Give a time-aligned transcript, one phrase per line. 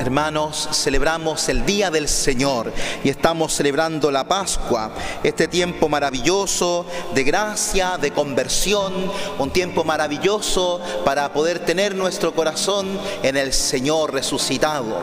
[0.00, 2.72] Hermanos, celebramos el Día del Señor
[3.04, 4.92] y estamos celebrando la Pascua,
[5.22, 8.94] este tiempo maravilloso de gracia, de conversión,
[9.38, 15.00] un tiempo maravilloso para poder tener nuestro corazón en el Señor resucitado.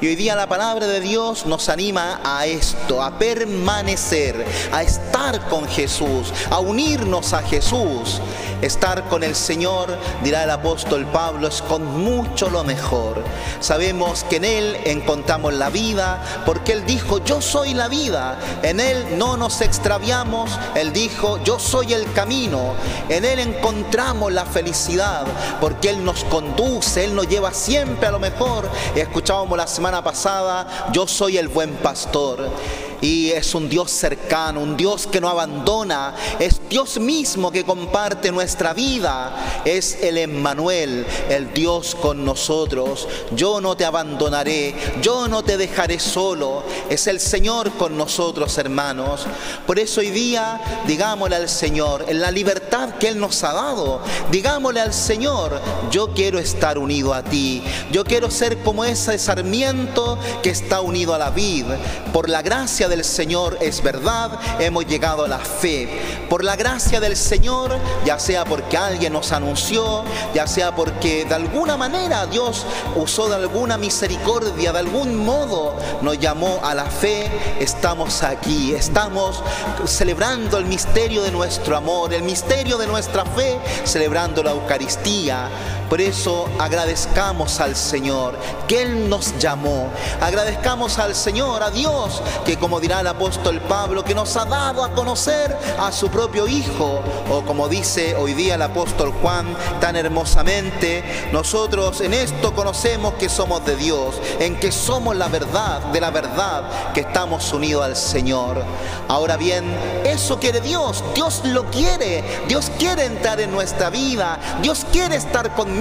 [0.00, 5.48] Y hoy día la palabra de Dios nos anima a esto, a permanecer, a estar
[5.48, 8.20] con Jesús, a unirnos a Jesús.
[8.62, 13.22] Estar con el Señor, dirá el apóstol Pablo, es con mucho lo mejor.
[13.60, 18.38] Sabemos que en Él encontramos la vida, porque Él dijo, yo soy la vida.
[18.62, 20.50] En Él no nos extraviamos.
[20.74, 22.74] Él dijo, yo soy el camino.
[23.08, 25.24] En Él encontramos la felicidad,
[25.60, 28.68] porque Él nos conduce, Él nos lleva siempre a lo mejor.
[28.94, 32.50] Escuchábamos la semana pasada, yo soy el buen pastor.
[33.00, 38.32] Y es un Dios cercano, un Dios que no abandona, es Dios mismo que comparte
[38.32, 43.08] nuestra vida, es el Emmanuel, el Dios con nosotros.
[43.32, 49.26] Yo no te abandonaré, yo no te dejaré solo, es el Señor con nosotros, hermanos.
[49.66, 54.00] Por eso hoy día, digámosle al Señor, en la libertad que Él nos ha dado,
[54.30, 57.62] digámosle al Señor, yo quiero estar unido a ti,
[57.92, 61.66] yo quiero ser como ese sarmiento que está unido a la vid,
[62.12, 65.88] por la gracia del Señor es verdad, hemos llegado a la fe.
[66.28, 71.34] Por la gracia del Señor, ya sea porque alguien nos anunció, ya sea porque de
[71.34, 77.30] alguna manera Dios usó de alguna misericordia, de algún modo nos llamó a la fe,
[77.60, 79.42] estamos aquí, estamos
[79.86, 85.48] celebrando el misterio de nuestro amor, el misterio de nuestra fe, celebrando la Eucaristía.
[85.88, 89.88] Por eso agradezcamos al Señor que Él nos llamó.
[90.20, 94.84] Agradezcamos al Señor, a Dios, que como dirá el apóstol Pablo, que nos ha dado
[94.84, 97.00] a conocer a su propio Hijo.
[97.30, 99.46] O como dice hoy día el apóstol Juan
[99.80, 101.02] tan hermosamente,
[101.32, 106.10] nosotros en esto conocemos que somos de Dios, en que somos la verdad, de la
[106.10, 108.62] verdad, que estamos unidos al Señor.
[109.08, 109.64] Ahora bien,
[110.04, 115.54] eso quiere Dios, Dios lo quiere, Dios quiere entrar en nuestra vida, Dios quiere estar
[115.54, 115.76] con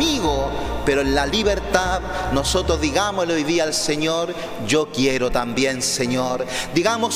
[0.86, 4.34] pero en la libertad nosotros digámosle hoy día al Señor,
[4.68, 6.46] yo quiero también, Señor.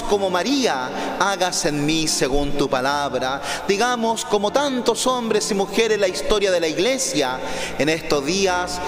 [0.09, 3.39] Como María, hagas en mí según tu palabra.
[3.67, 7.39] Digamos como tantos hombres y mujeres en la historia de la iglesia
[7.77, 8.79] en estos días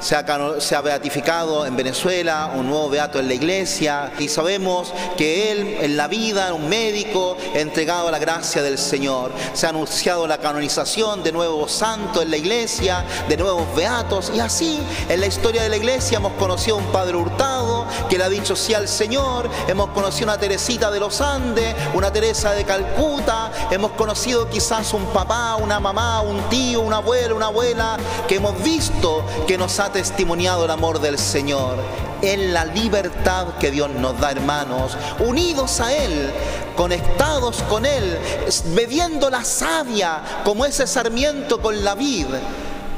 [0.00, 5.78] se ha, beatificado en Venezuela, un nuevo beato en la iglesia, y sabemos que él
[5.80, 9.32] en la vida, un médico, entregado a la gracia del Señor.
[9.54, 14.40] Se ha anunciado la canonización de nuevos santos en la iglesia, de nuevos beatos, y
[14.40, 14.78] así
[15.08, 17.77] en la historia de la iglesia hemos conocido a un Padre Hurtado
[18.08, 22.12] que le ha dicho sí al Señor, hemos conocido una Teresita de los Andes, una
[22.12, 27.46] Teresa de Calcuta, hemos conocido quizás un papá, una mamá, un tío, un abuelo, una
[27.46, 27.96] abuela,
[28.26, 31.76] que hemos visto que nos ha testimoniado el amor del Señor,
[32.22, 36.32] en la libertad que Dios nos da, hermanos, unidos a Él,
[36.76, 38.18] conectados con Él,
[38.74, 42.26] bebiendo la savia como ese sarmiento con la vid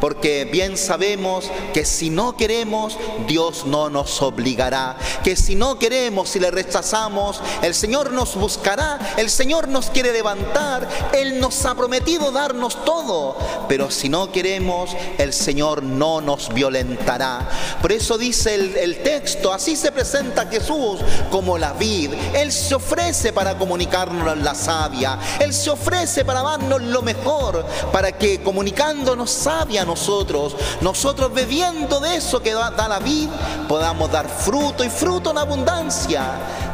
[0.01, 2.97] porque bien sabemos que si no queremos,
[3.27, 4.97] Dios no nos obligará.
[5.23, 10.13] Que si no queremos, si le rechazamos, el Señor nos buscará, el Señor nos quiere
[10.13, 13.37] levantar, Él nos ha prometido darnos todo.
[13.69, 17.49] Pero si no queremos, el Señor no nos violentará.
[17.83, 21.01] Por eso dice el, texto, así se presenta Jesús
[21.31, 22.13] como la vid.
[22.35, 25.19] Él se ofrece para comunicarnos la sabia.
[25.39, 32.15] Él se ofrece para darnos lo mejor, para que comunicándonos sabia nosotros, nosotros bebiendo de
[32.15, 33.33] eso que da, la vida,
[33.67, 36.23] podamos dar fruto y fruto en abundancia.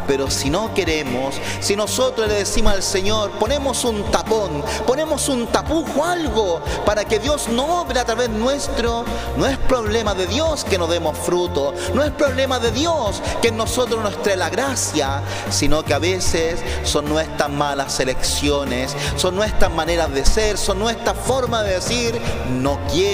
[0.07, 5.49] Pero si no queremos, si nosotros le decimos al Señor, ponemos un tapón, ponemos un
[5.49, 9.05] tapujo, algo, para que Dios no obre a través nuestro,
[9.37, 13.49] no es problema de Dios que nos demos fruto, no es problema de Dios que
[13.49, 19.35] en nosotros nos trae la gracia, sino que a veces son nuestras malas elecciones, son
[19.35, 22.21] nuestras maneras de ser, son nuestra forma de decir,
[22.53, 23.06] no quiero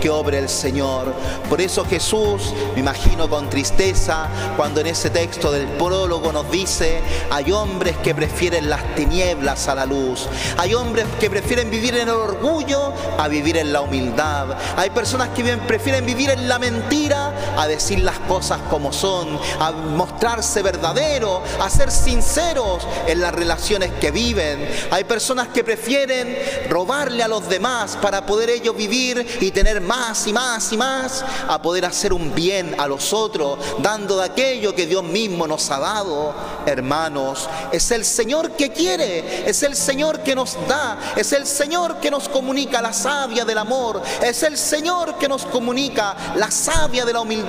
[0.00, 1.12] que obre el Señor.
[1.50, 7.00] Por eso Jesús, me imagino con tristeza, cuando en ese texto del prólogo nos dice,
[7.30, 12.08] hay hombres que prefieren las tinieblas a la luz, hay hombres que prefieren vivir en
[12.08, 17.23] el orgullo a vivir en la humildad, hay personas que prefieren vivir en la mentira
[17.56, 23.92] a decir las cosas como son, a mostrarse verdadero, a ser sinceros en las relaciones
[24.00, 26.36] que viven, hay personas que prefieren
[26.68, 31.24] robarle a los demás para poder ellos vivir y tener más y más y más,
[31.48, 35.70] a poder hacer un bien a los otros, dando de aquello que Dios mismo nos
[35.70, 36.34] ha dado.
[36.66, 42.00] Hermanos, es el Señor que quiere, es el Señor que nos da, es el Señor
[42.00, 47.04] que nos comunica la savia del amor, es el Señor que nos comunica la savia
[47.04, 47.43] de la humildad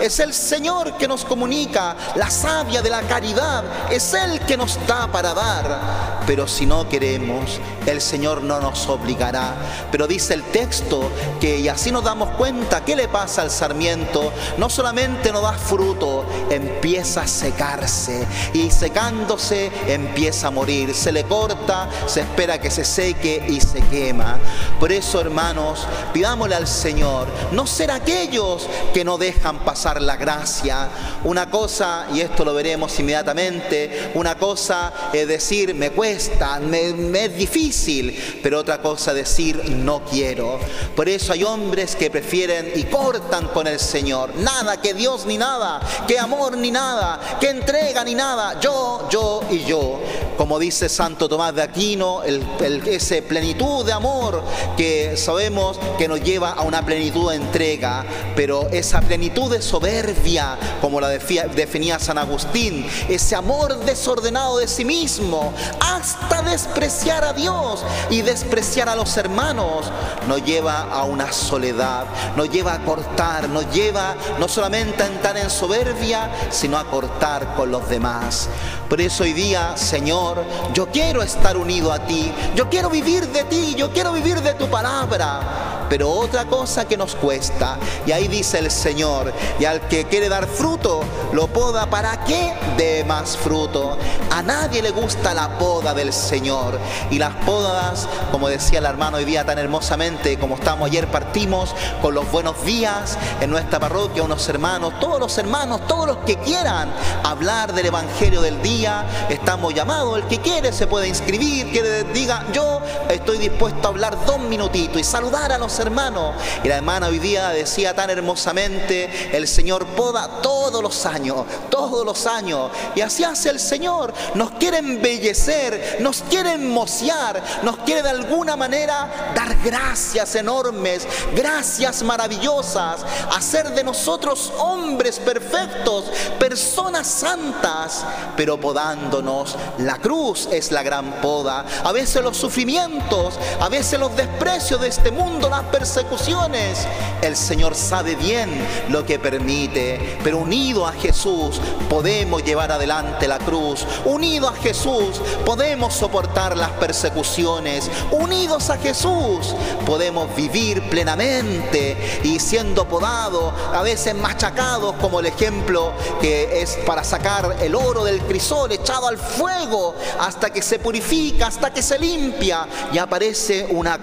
[0.00, 4.78] es el Señor que nos comunica, la savia de la caridad, es Él que nos
[4.86, 6.15] da para dar.
[6.26, 9.54] Pero si no queremos, el Señor no nos obligará.
[9.92, 14.32] Pero dice el texto que, y así nos damos cuenta, ¿qué le pasa al sarmiento?
[14.58, 20.94] No solamente no da fruto, empieza a secarse y secándose empieza a morir.
[20.94, 24.38] Se le corta, se espera que se seque y se quema.
[24.80, 30.88] Por eso, hermanos, pidámosle al Señor no ser aquellos que no dejan pasar la gracia.
[31.24, 36.15] Una cosa, y esto lo veremos inmediatamente, una cosa es decir, me cuesta,
[36.62, 40.58] me, me es difícil, pero otra cosa decir, no quiero.
[40.94, 44.34] Por eso hay hombres que prefieren y cortan con el Señor.
[44.36, 48.60] Nada, que Dios ni nada, que amor ni nada, que entrega ni nada.
[48.60, 50.00] Yo, yo y yo.
[50.36, 52.42] Como dice Santo Tomás de Aquino, el,
[52.86, 54.42] ese plenitud de amor
[54.76, 58.04] que sabemos que nos lleva a una plenitud de entrega,
[58.34, 64.84] pero esa plenitud de soberbia, como la definía San Agustín, ese amor desordenado de sí
[64.84, 69.86] mismo, hasta despreciar a Dios y despreciar a los hermanos,
[70.28, 72.04] nos lleva a una soledad,
[72.36, 77.54] nos lleva a cortar, nos lleva no solamente a entrar en soberbia, sino a cortar
[77.54, 78.48] con los demás.
[78.88, 83.44] Por eso hoy día, Señor, yo quiero estar unido a ti, yo quiero vivir de
[83.44, 87.78] ti, yo quiero vivir de tu palabra pero otra cosa que nos cuesta.
[88.06, 91.00] Y ahí dice el Señor, y al que quiere dar fruto,
[91.32, 93.96] lo poda para que dé más fruto.
[94.30, 96.78] A nadie le gusta la poda del Señor.
[97.10, 101.74] Y las podas, como decía el hermano hoy día tan hermosamente, como estamos ayer, partimos
[102.02, 106.36] con los buenos días en nuestra parroquia, unos hermanos, todos los hermanos, todos los que
[106.38, 106.90] quieran
[107.22, 110.18] hablar del Evangelio del día, estamos llamados.
[110.18, 115.00] El que quiere se puede inscribir, que diga, yo estoy dispuesto a hablar dos minutitos
[115.00, 116.34] y saludar a los hermanos.
[116.62, 122.04] Y la hermana hoy día decía tan hermosamente, el Señor poda todos los años, todos
[122.04, 122.70] los años.
[122.94, 124.12] Y así hace el Señor.
[124.34, 132.02] Nos quiere embellecer, nos quiere mociar, nos quiere de alguna manera dar gracias enormes, gracias
[132.02, 136.04] maravillosas, hacer de nosotros hombres perfectos,
[136.38, 138.04] personas santas,
[138.36, 139.56] pero podándonos.
[139.78, 141.64] La cruz es la gran poda.
[141.84, 146.86] A veces los sufrimientos, a veces los desprecios de este mundo, persecuciones.
[147.22, 148.50] El Señor sabe bien
[148.88, 153.86] lo que permite, pero unido a Jesús podemos llevar adelante la cruz.
[154.04, 157.90] Unido a Jesús podemos soportar las persecuciones.
[158.10, 159.54] Unidos a Jesús
[159.84, 167.04] podemos vivir plenamente y siendo podados, a veces machacados, como el ejemplo que es para
[167.04, 171.98] sacar el oro del crisol echado al fuego hasta que se purifica, hasta que se
[171.98, 173.98] limpia y aparece una,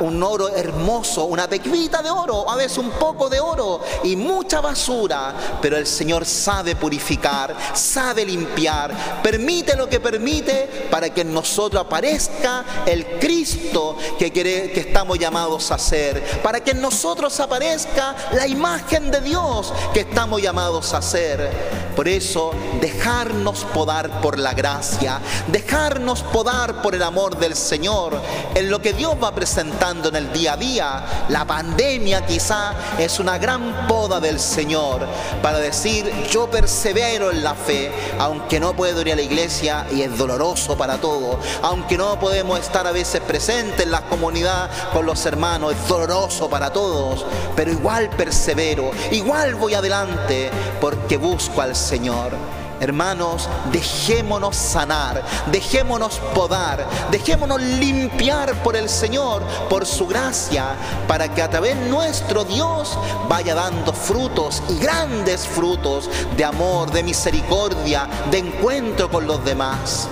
[0.00, 4.16] un oro hermoso hermoso, una pequita de oro, a veces un poco de oro y
[4.16, 11.22] mucha basura, pero el Señor sabe purificar, sabe limpiar, permite lo que permite para que
[11.22, 17.38] en nosotros aparezca el Cristo que, que estamos llamados a ser, para que en nosotros
[17.40, 21.87] aparezca la imagen de Dios que estamos llamados a ser.
[21.98, 25.18] Por eso, dejarnos podar por la gracia,
[25.48, 28.22] dejarnos podar por el amor del Señor,
[28.54, 31.04] en lo que Dios va presentando en el día a día.
[31.28, 35.08] La pandemia quizá es una gran poda del Señor
[35.42, 37.90] para decir, yo persevero en la fe,
[38.20, 42.60] aunque no puedo ir a la iglesia y es doloroso para todos, aunque no podemos
[42.60, 47.26] estar a veces presentes en la comunidad con los hermanos, es doloroso para todos,
[47.56, 52.32] pero igual persevero, igual voy adelante porque busco al Señor Señor.
[52.80, 60.76] Hermanos, dejémonos sanar, dejémonos podar, dejémonos limpiar por el Señor, por su gracia,
[61.08, 67.02] para que a través nuestro Dios vaya dando frutos y grandes frutos de amor, de
[67.02, 70.06] misericordia, de encuentro con los demás.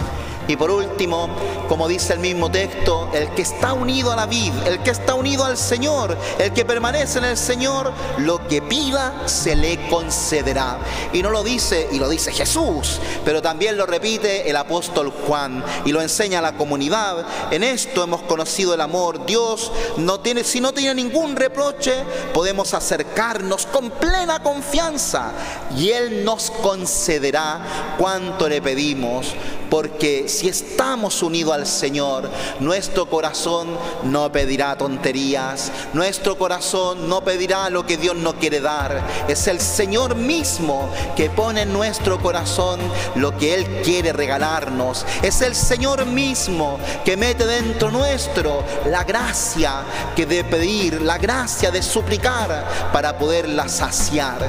[0.48, 1.28] Y por último,
[1.68, 5.14] como dice el mismo texto, el que está unido a la vid, el que está
[5.14, 10.78] unido al Señor, el que permanece en el Señor, lo que pida se le concederá.
[11.12, 15.64] Y no lo dice, y lo dice Jesús, pero también lo repite el apóstol Juan
[15.84, 17.26] y lo enseña a la comunidad.
[17.50, 19.26] En esto hemos conocido el amor.
[19.26, 25.32] Dios no tiene, si no tiene ningún reproche, podemos acercarnos con plena confianza
[25.76, 29.34] y Él nos concederá cuanto le pedimos
[29.70, 32.30] porque si estamos unidos al Señor,
[32.60, 33.68] nuestro corazón
[34.04, 39.02] no pedirá tonterías, nuestro corazón no pedirá lo que Dios no quiere dar.
[39.28, 42.80] Es el Señor mismo que pone en nuestro corazón
[43.14, 45.04] lo que Él quiere regalarnos.
[45.22, 49.82] Es el Señor mismo que mete dentro nuestro la gracia
[50.14, 54.48] que de pedir, la gracia de suplicar para poderla saciar.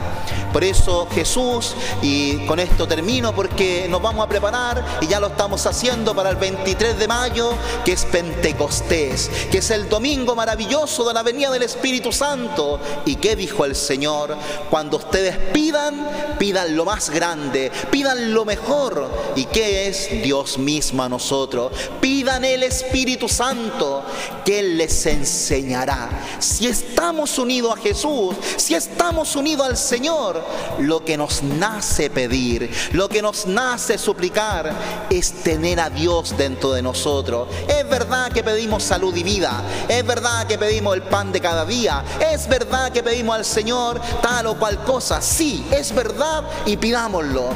[0.53, 5.65] Por eso Jesús, y con esto termino porque nos vamos a preparar ya lo estamos
[5.65, 7.53] haciendo para el 23 de mayo,
[7.85, 12.79] que es Pentecostés, que es el domingo maravilloso de la venida del Espíritu Santo.
[13.05, 14.35] ¿Y qué dijo el Señor?
[14.69, 19.09] Cuando ustedes pidan, pidan lo más grande, pidan lo mejor.
[19.35, 21.71] ¿Y qué es Dios mismo a nosotros?
[22.01, 24.03] Pidan el Espíritu Santo,
[24.43, 26.09] que Él les enseñará.
[26.39, 30.43] Si estamos unidos a Jesús, si estamos unidos al Señor,
[30.79, 36.73] lo que nos nace pedir, lo que nos nace suplicar es tener a Dios dentro
[36.73, 37.47] de nosotros.
[37.67, 41.65] Es verdad que pedimos salud y vida, es verdad que pedimos el pan de cada
[41.65, 46.77] día, es verdad que pedimos al Señor tal o cual cosa, sí, es verdad y
[46.77, 47.49] pidámoslo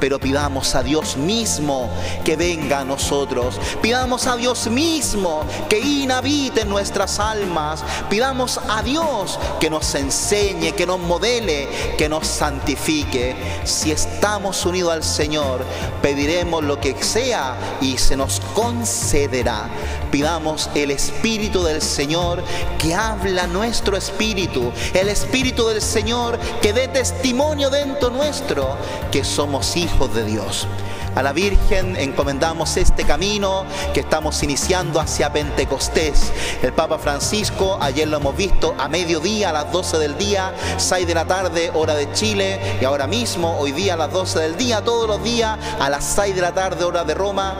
[0.00, 1.90] pero pidamos a Dios mismo
[2.24, 3.58] que venga a nosotros.
[3.82, 7.82] Pidamos a Dios mismo que inhabite en nuestras almas.
[8.08, 13.36] Pidamos a Dios que nos enseñe, que nos modele, que nos santifique.
[13.64, 15.64] Si estamos unidos al Señor,
[16.02, 19.68] pediremos lo que sea y se nos concederá.
[20.10, 22.42] Pidamos el Espíritu del Señor
[22.78, 24.72] que habla nuestro espíritu.
[24.94, 28.76] El Espíritu del Señor que dé testimonio dentro nuestro
[29.10, 30.66] que somos hijos hijos de Dios.
[31.14, 36.30] A la Virgen encomendamos este camino que estamos iniciando hacia Pentecostés.
[36.62, 41.06] El Papa Francisco, ayer lo hemos visto a mediodía, a las 12 del día, 6
[41.06, 44.56] de la tarde, hora de Chile, y ahora mismo, hoy día a las 12 del
[44.56, 47.56] día, todos los días, a las 6 de la tarde, hora de Roma,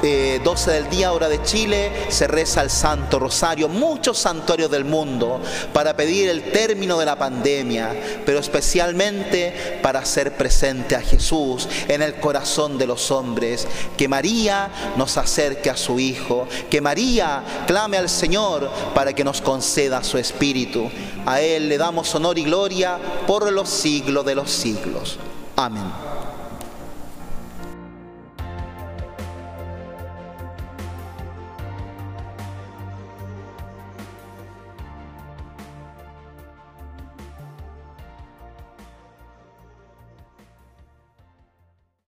[0.00, 5.40] 12 del día, hora de Chile, se reza el Santo Rosario, muchos santuarios del mundo,
[5.72, 12.02] para pedir el término de la pandemia, pero especialmente para hacer presente a Jesús en
[12.02, 17.96] el corazón de los hombres, que María nos acerque a su Hijo, que María clame
[17.96, 20.90] al Señor para que nos conceda su Espíritu.
[21.26, 25.18] A Él le damos honor y gloria por los siglos de los siglos.
[25.56, 26.07] Amén.